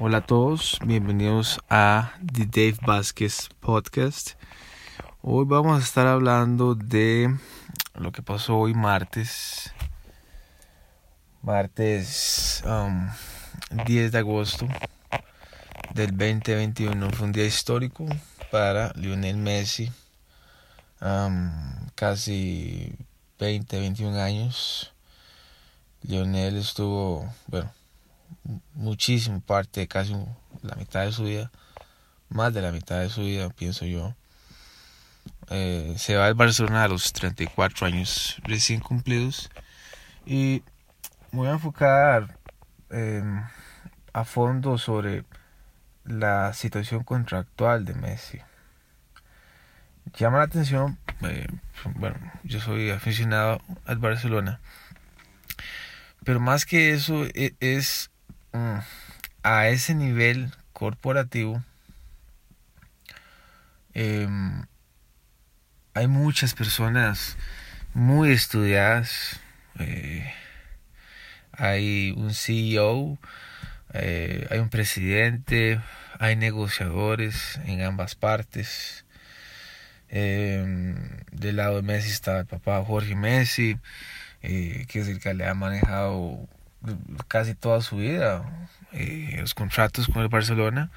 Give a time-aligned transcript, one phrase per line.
[0.00, 4.34] Hola a todos, bienvenidos a The Dave Vázquez Podcast.
[5.22, 7.36] Hoy vamos a estar hablando de
[7.96, 9.74] lo que pasó hoy martes,
[11.42, 14.68] martes 10 um, de agosto
[15.94, 17.10] del 2021.
[17.10, 18.06] Fue un día histórico
[18.52, 19.90] para Lionel Messi,
[21.00, 21.50] um,
[21.96, 22.94] casi
[23.40, 24.92] 20, 21 años.
[26.02, 27.72] Lionel estuvo, bueno,
[28.74, 30.14] muchísimo parte, casi
[30.62, 31.50] la mitad de su vida,
[32.28, 34.14] más de la mitad de su vida, pienso yo.
[35.50, 39.50] Eh, se va al Barcelona a los 34 años recién cumplidos
[40.26, 40.62] y
[41.32, 42.38] me voy a enfocar
[44.12, 45.24] a fondo sobre
[46.04, 48.40] la situación contractual de Messi.
[50.16, 51.46] Llama la atención, eh,
[51.96, 54.60] bueno, yo soy aficionado al Barcelona,
[56.24, 58.10] pero más que eso e, es
[59.42, 61.62] a ese nivel corporativo
[63.94, 64.64] em,
[65.94, 67.36] hay muchas personas
[67.94, 69.40] muy estudiadas
[69.78, 70.32] eh,
[71.52, 73.18] hay un CEO
[73.94, 75.80] eh, hay un presidente
[76.18, 79.04] hay negociadores en ambas partes.
[80.10, 80.96] Em,
[81.32, 83.78] del lado de Messi está el papá Jorge Messi
[84.42, 86.48] eh, que es el que le ha manejado
[87.28, 90.90] casi toda su vida, eh, los contratos con el Barcelona,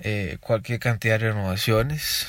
[0.00, 2.26] eh, cualquier cantidad de renovaciones.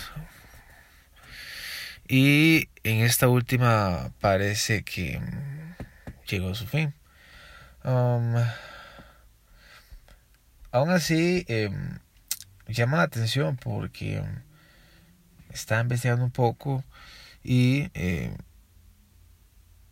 [2.07, 5.19] Y en esta última parece que
[6.27, 6.93] llegó a su fin.
[7.83, 8.35] Um,
[10.71, 11.99] aún así, em,
[12.67, 14.23] llama la atención porque
[15.49, 16.83] está investigando un poco
[17.43, 18.35] y eh,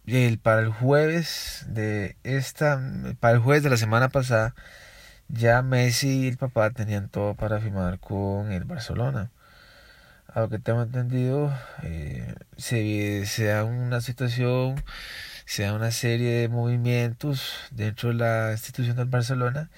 [0.08, 2.82] el, para el jueves de esta,
[3.20, 4.56] para el jueves de la semana pasada,
[5.30, 9.32] ya Messi y el papá tenían todo para firmar con el Barcelona.
[10.28, 14.84] A lo que tengo entendido, eh, se, se da una situación,
[15.46, 19.70] se da una serie de movimientos dentro de la institución del Barcelona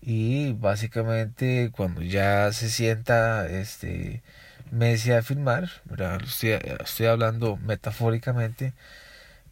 [0.00, 4.22] y básicamente cuando ya se sienta este
[4.70, 5.68] Messi a firmar,
[6.24, 6.50] Estoy,
[6.84, 8.72] estoy hablando metafóricamente,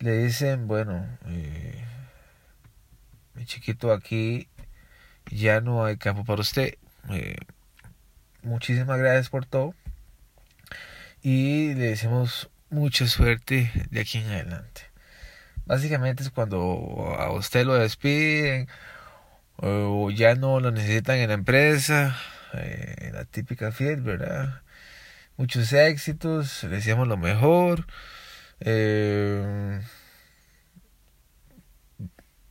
[0.01, 1.85] le dicen, bueno, eh,
[3.35, 4.49] mi chiquito, aquí
[5.31, 6.75] ya no hay campo para usted.
[7.11, 7.37] Eh,
[8.43, 9.75] muchísimas gracias por todo.
[11.23, 14.83] Y le decimos mucha suerte de aquí en adelante.
[15.67, 18.69] Básicamente es cuando a usted lo despiden
[19.57, 22.17] o ya no lo necesitan en la empresa,
[22.55, 24.63] eh, la típica fiel, ¿verdad?
[25.37, 27.87] Muchos éxitos, le decíamos lo mejor.
[28.61, 29.81] Eh,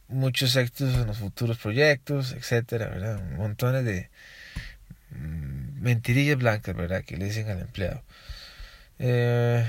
[0.07, 3.22] muchos éxitos en los futuros proyectos, etcétera, ¿verdad?
[3.35, 4.09] Montones de
[5.12, 7.03] mm, mentirillas blancas, ¿verdad?
[7.03, 8.01] Que le dicen al empleado.
[9.00, 9.66] Eh,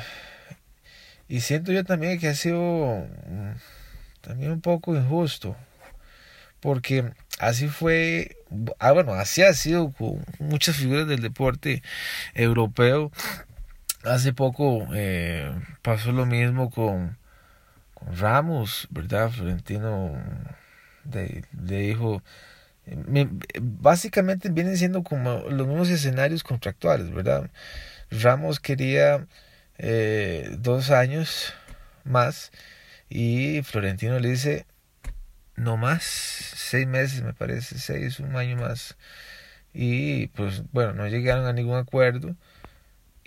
[1.29, 3.53] y siento yo también que ha sido mm,
[4.23, 5.57] también un poco injusto,
[6.61, 8.37] porque así fue,
[8.79, 11.83] ah, bueno, así ha sido con muchas figuras del deporte
[12.35, 13.13] europeo
[14.09, 15.53] Hace poco eh,
[15.83, 17.19] pasó lo mismo con,
[18.07, 19.31] Ramos, ¿verdad?
[19.31, 20.13] Florentino
[21.13, 21.45] le,
[21.79, 22.23] dijo,
[23.61, 27.51] básicamente vienen siendo como los mismos escenarios contractuales, ¿verdad?
[28.11, 29.27] Ramos quería
[29.79, 31.53] eh, dos años
[32.05, 32.53] más
[33.11, 34.67] y Florentino le dice,
[35.57, 38.97] no más, seis meses me parece, seis, un año más.
[39.75, 42.37] Y pues bueno, no llegaron a ningún acuerdo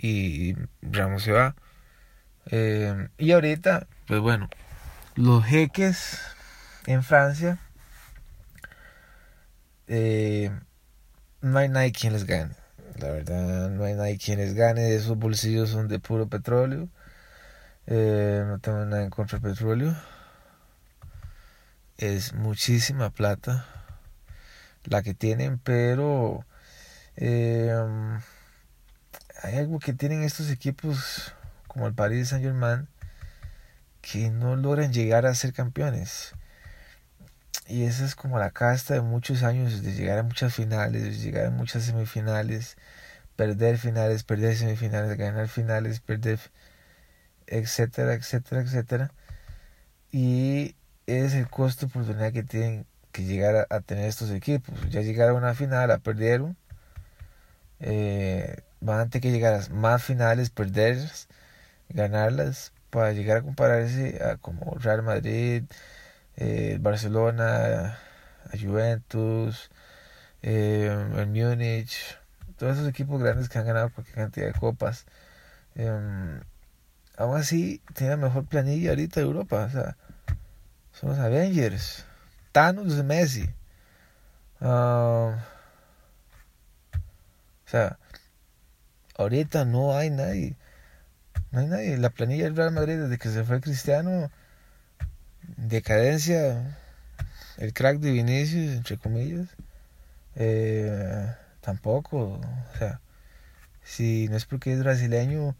[0.01, 1.55] y Ramos se va.
[2.47, 4.49] Eh, y ahorita, pues bueno,
[5.15, 6.19] los jeques
[6.87, 7.59] en Francia,
[9.87, 10.51] eh,
[11.41, 12.55] no hay nadie quien les gane.
[12.99, 14.95] La verdad, no hay nadie quien les gane.
[14.95, 16.89] Esos bolsillos son de puro petróleo.
[17.87, 19.95] Eh, no tengo nada en contra del petróleo.
[21.97, 23.67] Es muchísima plata
[24.85, 26.45] la que tienen, pero
[29.41, 31.33] hay algo que tienen estos equipos
[31.67, 32.87] como el Paris Saint Germain
[34.01, 36.33] que no logran llegar a ser campeones.
[37.67, 41.11] Y esa es como la casta de muchos años de llegar a muchas finales, de
[41.11, 42.77] llegar a muchas semifinales,
[43.35, 46.39] perder finales, perder semifinales, ganar finales, perder,
[47.47, 49.11] etcétera, etcétera, etcétera.
[50.11, 50.75] Y
[51.07, 54.75] es el costo de oportunidad que tienen que llegar a, tener estos equipos.
[54.89, 56.57] Ya llegaron a una final, la perdieron.
[57.79, 61.27] Eh, van a tener que llegar a más finales, perderlas,
[61.89, 65.63] ganarlas, para llegar a compararse a como Real Madrid,
[66.37, 67.97] eh, Barcelona,
[68.59, 69.71] Juventus,
[70.41, 72.17] eh, el Múnich,
[72.57, 75.05] todos esos equipos grandes que han ganado cualquier cantidad de copas.
[75.75, 76.39] Eh,
[77.17, 79.65] aún así, tiene la mejor planilla ahorita de Europa.
[79.65, 79.97] O sea,
[80.93, 82.05] son los Avengers.
[82.51, 83.49] Thanos Messi.
[84.59, 85.35] Uh, o
[87.65, 87.97] sea,
[89.21, 90.55] ahorita no hay nadie.
[91.51, 91.97] No hay nadie.
[91.97, 94.31] La planilla del Real Madrid desde que se fue Cristiano,
[95.57, 96.77] decadencia,
[97.57, 99.47] el crack de Vinicius, entre comillas,
[100.35, 102.41] eh, tampoco.
[102.73, 103.01] O sea,
[103.83, 105.55] si no es porque es brasileño,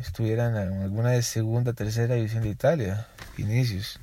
[0.00, 4.00] estuvieran en alguna de segunda, tercera división de Italia, Vinicius.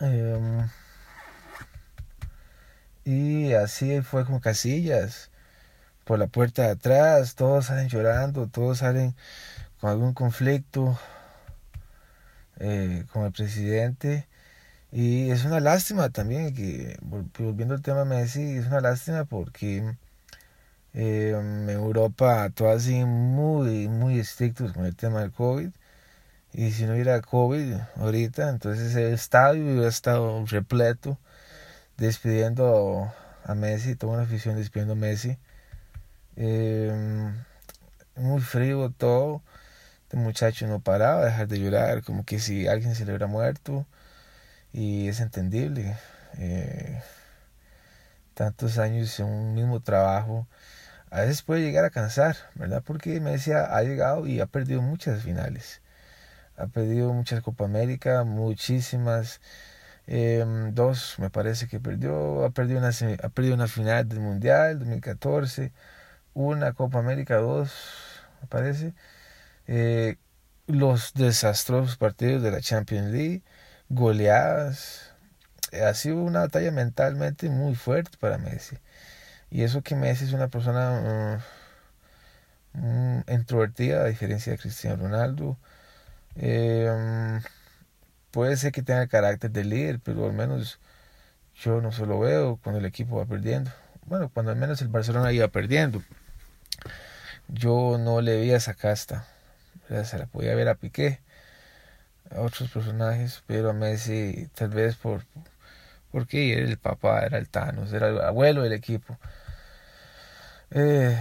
[0.00, 0.68] Em,
[3.04, 5.30] y así fue como Casillas,
[6.08, 9.14] por la puerta de atrás, todos salen llorando, todos salen
[9.78, 10.98] con algún conflicto
[12.58, 14.26] eh, con el presidente.
[14.90, 16.96] Y es una lástima también que,
[17.38, 19.84] volviendo al tema Messi, es una lástima porque
[20.94, 25.70] eh, en Europa todos muy, muy estrictos con el tema del COVID.
[26.54, 31.18] Y si no hubiera COVID ahorita, entonces el estadio hubiera estado repleto,
[31.98, 33.12] despidiendo
[33.44, 35.38] a Messi, toda una afición despidiendo a Messi.
[36.38, 36.92] Eh,
[38.16, 39.42] muy frío todo.
[40.04, 43.26] Este muchacho no paraba de dejar de llorar, como que si alguien se le hubiera
[43.26, 43.86] muerto.
[44.72, 45.96] Y es entendible.
[46.38, 47.02] Eh,
[48.34, 50.46] tantos años en un mismo trabajo,
[51.10, 52.82] a veces puede llegar a cansar, ¿verdad?
[52.86, 55.82] Porque Messi ha llegado y ha perdido muchas finales.
[56.58, 59.40] Ha perdido muchas Copa América, muchísimas.
[60.08, 62.44] Em, dos, me parece que perdió.
[62.44, 62.90] Ha perdido una,
[63.22, 65.72] ha perdido una final del Mundial 2014.
[66.38, 67.72] Una Copa América, dos,
[68.40, 68.94] me parece.
[69.66, 70.18] Eh,
[70.68, 73.42] los desastrosos partidos de la Champions League,
[73.88, 75.14] goleadas.
[75.72, 78.78] Eh, ha sido una batalla mentalmente muy fuerte para Messi.
[79.50, 81.42] Y eso que Messi es una persona
[82.74, 85.58] mm, introvertida, a diferencia de Cristiano Ronaldo.
[86.36, 87.40] Eh,
[88.30, 90.78] puede ser que tenga carácter de líder, pero al menos
[91.56, 93.72] yo no se lo veo cuando el equipo va perdiendo.
[94.06, 96.02] Bueno, cuando al menos el Barcelona iba perdiendo.
[97.48, 99.26] Yo no le vi esa casta
[100.04, 101.20] se la podía ver a Piqué,
[102.30, 105.24] a otros personajes, pero a Messi tal vez por
[106.10, 109.18] porque era el papá, era el Thanos, era el abuelo del equipo.
[110.70, 111.18] Eh,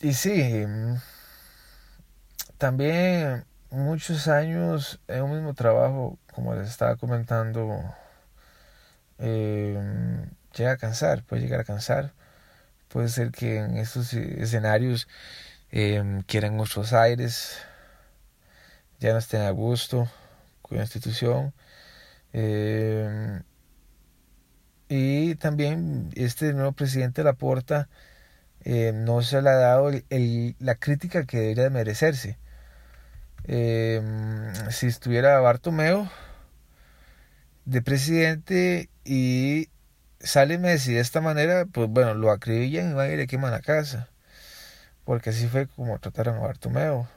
[0.00, 0.64] y sí,
[2.58, 7.82] también muchos años en un mismo trabajo, como les estaba comentando,
[9.18, 9.78] eh,
[10.54, 12.12] llega a cansar, puede llegar a cansar.
[12.88, 15.08] Puede ser que en estos escenarios
[15.70, 17.58] eh, quieran otros aires,
[19.00, 20.08] ya no estén a gusto
[20.62, 21.52] con la institución.
[22.32, 23.40] Eh,
[24.88, 27.88] y también este nuevo presidente Laporta
[28.64, 29.90] eh, no se le ha dado
[30.60, 32.38] la crítica que debería de merecerse.
[33.46, 36.10] Si estuviera Bartomeo
[37.64, 39.68] de presidente y
[40.20, 43.60] sale Messi de esta manera, pues bueno, lo acribillan y van y le queman la
[43.60, 44.08] casa.
[45.04, 47.08] Porque así fue como trataron a Bartomeo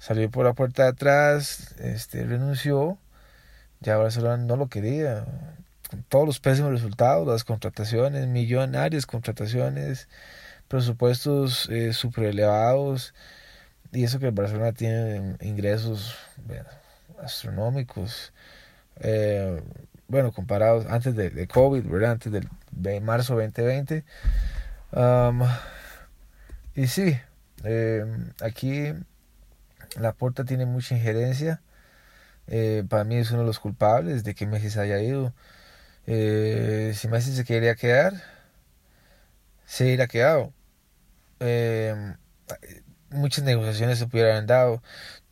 [0.00, 2.98] salió por la puerta de atrás, este, renunció,
[3.80, 5.24] ya Barcelona no lo quería,
[5.90, 10.08] con todos los pésimos resultados, las contrataciones, millonarias contrataciones,
[10.68, 13.14] presupuestos eh, super elevados,
[13.92, 16.16] y eso que el Barcelona tiene ingresos
[17.22, 18.32] astronómicos,
[19.00, 19.62] eh,
[20.10, 24.04] bueno, comparados antes de, COVID, antes del, de marzo 2020.
[26.74, 27.16] y sí,
[27.64, 28.04] eh,
[28.42, 28.92] aquí
[29.96, 31.62] la Porta tiene mucha injerencia.
[32.48, 35.32] Eh, para mí es uno de los culpables de que Messi se haya ido.
[36.06, 38.14] Eh, si Messi se quería quedar,
[39.66, 40.52] se hubiera quedado.
[41.40, 42.14] Eh,
[43.10, 44.82] muchas negociaciones se pudieran dado.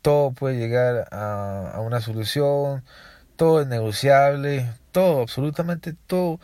[0.01, 2.83] Todo puede llegar a, una solución.
[3.39, 4.69] Todo es negociable.
[4.91, 6.41] Todo, absolutamente todo.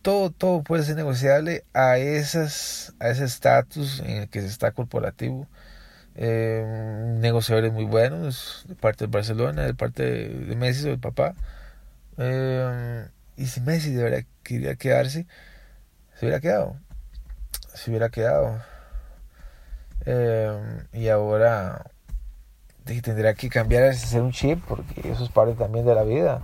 [0.00, 4.72] Todo, todo puede ser negociable a esas, a ese estatus en el que se está
[4.72, 5.46] corporativo
[6.14, 6.64] eh,
[7.20, 11.34] negociadores muy buenos de parte de Barcelona, de parte de Messi o del papá.
[12.18, 15.26] Eh, y si Messi debería, quería quedarse,
[16.14, 16.78] se hubiera quedado.
[17.74, 18.62] Se hubiera quedado.
[20.06, 21.84] Eh, y ahora
[22.84, 26.40] tendría que cambiar ese ser un chip porque eso es parte también de la vida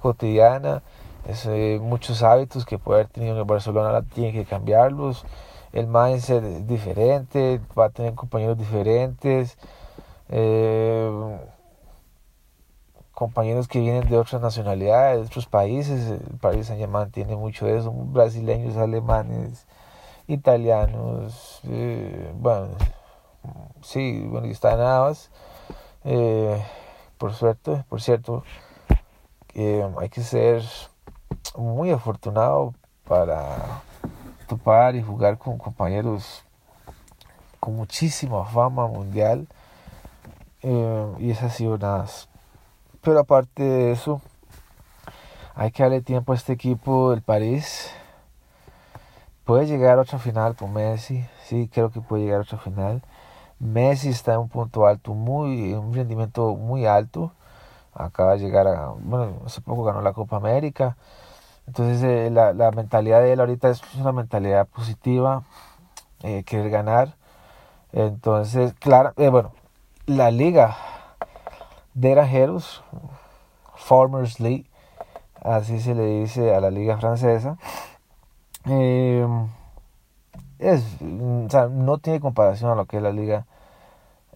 [0.00, 0.82] cotidiana.
[1.28, 1.46] Es,
[1.80, 5.24] muchos hábitos que puede haber tenido en Barcelona tiene que cambiarlos
[5.72, 9.56] el mindset es diferente, va a tener compañeros diferentes,
[10.28, 11.38] eh,
[13.12, 16.08] compañeros que vienen de otras nacionalidades, de otros países.
[16.10, 19.66] El país San Germán tiene mucho de eso, brasileños, alemanes,
[20.26, 22.68] italianos, eh, bueno,
[23.82, 25.30] sí, bueno, y está Navas.
[26.04, 26.64] Eh,
[27.18, 28.44] por suerte, por cierto,
[29.54, 30.62] hay que ser
[31.56, 32.74] muy afortunado
[33.06, 33.82] para
[34.46, 36.44] topar y jugar con compañeros
[37.58, 39.46] con muchísima fama mundial.
[40.62, 42.06] Eh, y es así nada.
[43.02, 44.20] Pero aparte de eso,
[45.54, 47.90] hay que darle tiempo a este equipo del París.
[49.44, 51.26] Puede llegar a otra final con Messi.
[51.44, 53.02] Sí, creo que puede llegar a otra final.
[53.60, 57.32] Messi está en un punto alto, muy, un rendimiento muy alto.
[57.94, 60.96] Acaba de llegar a, bueno, hace poco ganó la Copa América.
[61.66, 65.44] Entonces eh, la, la, mentalidad de él ahorita es una mentalidad positiva,
[66.22, 67.14] eh, querer ganar.
[67.92, 69.52] Entonces, claro, eh, bueno,
[70.06, 70.76] la liga
[71.94, 72.82] de granjeros,
[73.76, 74.66] Farmers League,
[75.42, 77.56] así se le dice a la liga francesa,
[78.66, 79.26] eh,
[80.60, 83.46] es, o sea, no tiene comparación a lo que es la liga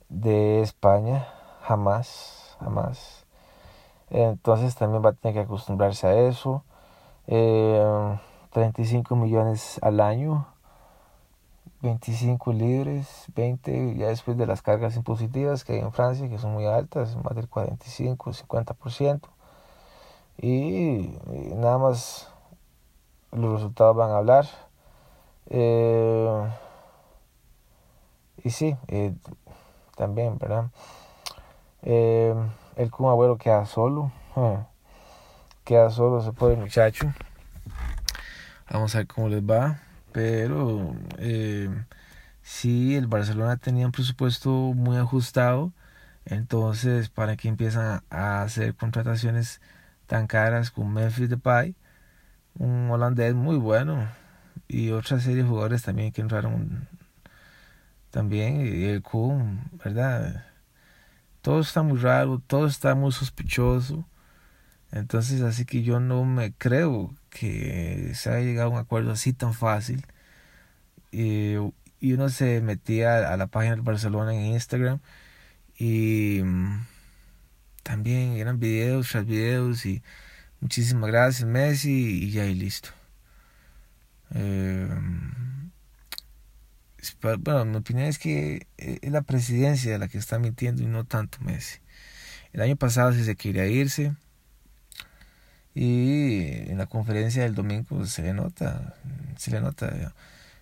[0.08, 1.28] de España,
[1.62, 3.26] jamás, jamás.
[4.10, 6.64] Entonces también va a tener que acostumbrarse a eso.
[7.26, 8.18] Eh,
[8.52, 10.46] 35 millones al año,
[11.82, 16.52] 25 libres, 20 ya después de las cargas impositivas que hay en Francia, que son
[16.52, 19.28] muy altas, más del 45, 50%.
[20.38, 22.28] Y, y nada más
[23.32, 24.46] los resultados van a hablar.
[25.50, 26.48] Eh,
[28.42, 29.14] y sí, eh,
[29.96, 30.70] también, ¿verdad?
[31.82, 32.34] Eh,
[32.76, 34.12] el Kun Agüero queda solo.
[35.64, 37.12] queda solo se puede muchacho.
[38.70, 39.80] Vamos a ver cómo les va.
[40.12, 40.94] Pero
[42.42, 45.72] sí, el Barcelona tenía un presupuesto muy ajustado.
[46.24, 49.60] Entonces, ¿para que empiezan a hacer contrataciones
[50.06, 51.74] tan caras con Memphis Depay?
[52.58, 54.08] Un holandés muy bueno.
[54.68, 56.88] Y otra serie de jugadores también que entraron
[58.10, 58.66] también.
[58.66, 60.46] Y el Kun, ¿verdad?
[61.42, 64.06] Todo está muy raro, todo está muy sospechoso.
[64.92, 69.32] Entonces, así que yo no me creo que se haya llegado a un acuerdo así
[69.32, 70.06] tan fácil.
[71.12, 71.56] y
[72.12, 75.00] uno se metía a la página del Barcelona en Instagram
[75.78, 76.86] y mm,
[77.82, 80.02] también eran videos tras videos y
[80.60, 82.90] muchísimas gracias Messi y ya y listo.
[84.34, 84.88] Eh,
[87.42, 91.04] bueno, mi opinión es que eh, es la presidencia la que está mintiendo y no
[91.04, 91.78] tanto Messi.
[92.52, 94.14] El año pasado sí se quería irse
[95.74, 98.94] y en la conferencia del domingo se le nota,
[99.36, 100.14] se le nota.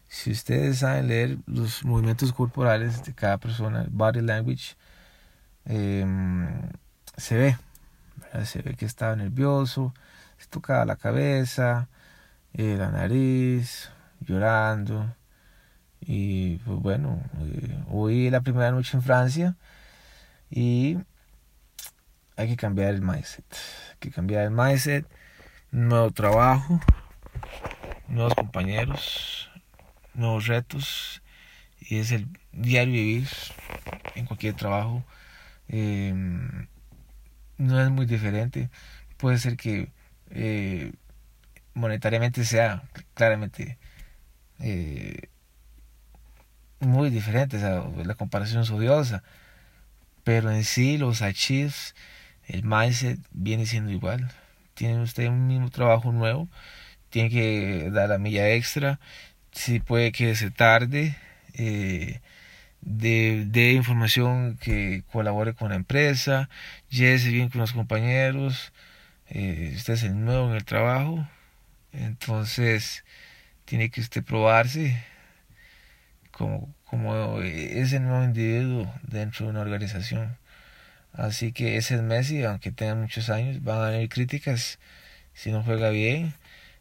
[0.09, 4.77] Si ustedes saben leer los movimientos corporales de cada persona, body language,
[5.67, 6.49] em,
[7.17, 7.57] se ve,
[8.45, 9.95] se ve que estaba nervioso,
[10.39, 11.89] se tocaba la cabeza,
[12.55, 13.91] eh, la nariz,
[14.21, 15.15] llorando.
[16.01, 19.57] Y pues bueno, eh, hoy la primera noche en Francia
[20.51, 20.99] y
[22.37, 23.45] hay que cambiar el mindset.
[23.91, 25.07] Hay que cambiar el mindset,
[25.71, 26.81] nuevo trabajo,
[28.09, 29.51] nuevos compañeros,
[30.15, 31.23] nuevos retos.
[31.81, 33.29] Y es el diario vivir
[34.15, 35.05] en cualquier trabajo.
[35.69, 36.67] Em,
[37.59, 38.71] no es muy diferente.
[39.17, 39.91] Puede ser que
[40.31, 40.93] eh,
[41.75, 42.83] monetariamente sea
[43.15, 43.79] claramente
[44.61, 45.29] eh,
[46.81, 47.59] muy diferente.
[47.59, 49.23] la comparación es odiosa.
[50.25, 51.95] Pero en sí los achieves
[52.47, 54.31] el mindset viene siendo igual.
[54.75, 56.49] Tiene usted un mismo trabajo nuevo,
[57.11, 59.01] tiene que dar la milla extra,
[59.53, 61.17] si puede que se tarde,
[61.55, 62.21] eh,
[62.83, 66.49] de, información que colabore con la empresa,
[66.91, 68.73] llévese bien con los compañeros,
[69.29, 71.27] eh, usted es el nuevo en el trabajo,
[71.93, 73.05] entonces
[73.65, 75.03] tiene que usted probarse
[76.31, 80.37] como, como ese nuevo individuo dentro de una organización.
[81.13, 84.79] Así que ese es Messi, aunque tenga muchos años, van a venir críticas
[85.35, 86.35] si no juega bien.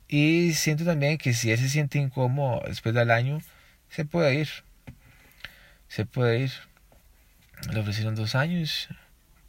[0.07, 3.41] Y siento también que si él se siente incómodo después del año,
[3.89, 4.49] se puede ir.
[5.87, 6.51] Se puede ir.
[7.71, 8.89] Le ofrecieron dos años,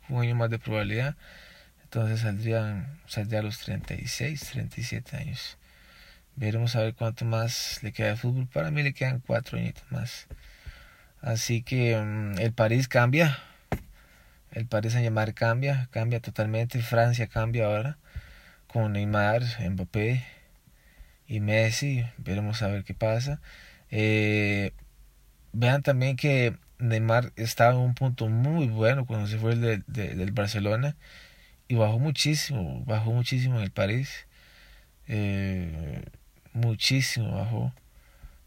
[0.08, 1.16] un año más de probabilidad.
[1.92, 5.58] Entonces saldrían, saldría a los 36, 37 años.
[6.36, 8.48] Veremos a ver cuánto más le queda de fútbol.
[8.48, 10.26] Para mí le quedan cuatro añitos más.
[11.20, 13.38] Así que mm, el París cambia
[14.52, 17.98] el Paris Saint Germain cambia, cambia totalmente, Francia cambia ahora
[18.66, 20.24] con Neymar, Mbappé
[21.26, 23.40] y Messi, veremos a ver qué pasa.
[23.90, 24.72] Eh,
[25.52, 30.96] vean también que Neymar estaba en un punto muy bueno cuando se fue del Barcelona
[31.72, 34.26] y bajó muchísimo, bajó muchísimo en el París.
[35.08, 36.04] Eh,
[36.52, 37.72] muchísimo bajó.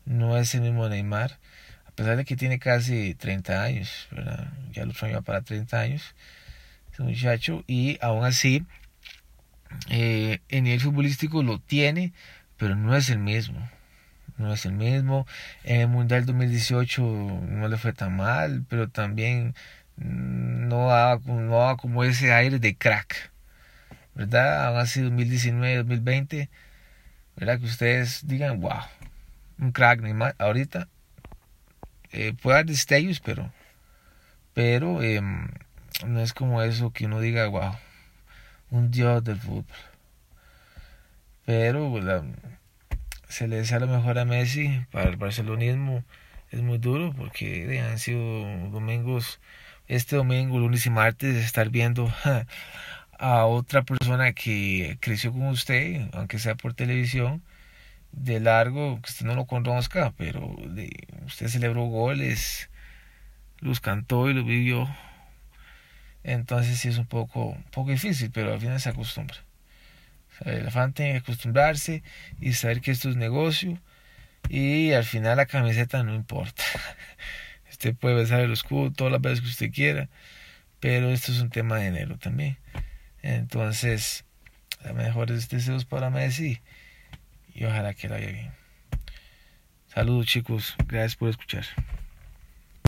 [0.06, 1.40] No es el mismo Neymar,
[1.88, 4.54] a pesar de que tiene casi 30 años, ¿verdad?
[4.74, 6.14] ya lo va para 30 años,
[6.94, 8.64] ese muchacho, y aún así,
[9.90, 12.14] eh, en el futbolístico lo tiene,
[12.58, 13.68] pero no es el mismo.
[14.38, 15.26] No es el mismo.
[15.64, 19.56] En el Mundial 2018 no le fue tan mal, pero también
[19.98, 23.32] no daba, no como ese aire de crack.
[24.14, 24.68] ¿Verdad?
[24.68, 26.50] Aún así 2019, 2020,
[27.36, 27.60] ¿verdad?
[27.60, 28.80] Que ustedes digan, wow,
[29.60, 30.36] un crack Neymar.
[30.38, 30.88] Ahorita
[32.12, 33.52] eh, puede dar destellos, pero,
[34.54, 35.50] pero em,
[36.06, 37.76] no es como eso que uno diga, wow,
[38.70, 39.66] un dios del fútbol.
[41.46, 41.94] Pero
[43.28, 46.04] se le desea lo mejor a Messi para el barcelonismo.
[46.52, 48.20] Es muy duro porque han sido
[48.70, 49.40] domingos,
[49.88, 52.12] este domingo, lunes y martes, estar viendo
[53.20, 57.44] a otra persona que creció con usted, aunque sea por televisión,
[58.12, 60.56] de largo, que usted no lo conozca, pero
[61.26, 62.70] usted celebró goles,
[63.60, 64.90] los cantó y los vivió.
[66.24, 69.38] Entonces sí es un poco, poco difícil, pero al final se acostumbra.
[70.46, 72.04] el elefante tiene que acostumbrarse
[72.40, 73.80] y saber que esto es negocio
[74.50, 76.64] y al final la camiseta no importa.
[77.76, 80.08] Usted puede besar el escudo todas las veces que usted quiera,
[80.80, 82.58] pero esto es un tema de dinero también.
[83.22, 84.24] Entonces,
[84.96, 86.62] mejores deseos para Messi
[87.54, 88.52] y ojalá que lo haya bien.
[89.88, 91.66] Saludos chicos, gracias por escuchar.